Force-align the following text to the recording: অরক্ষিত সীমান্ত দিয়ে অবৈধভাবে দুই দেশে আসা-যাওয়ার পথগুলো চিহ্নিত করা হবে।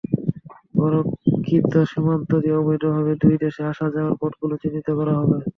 অরক্ষিত 0.77 1.73
সীমান্ত 1.91 2.29
দিয়ে 2.41 2.59
অবৈধভাবে 2.61 3.13
দুই 3.21 3.35
দেশে 3.43 3.61
আসা-যাওয়ার 3.71 4.15
পথগুলো 4.21 4.53
চিহ্নিত 4.61 4.87
করা 4.99 5.13
হবে। 5.19 5.37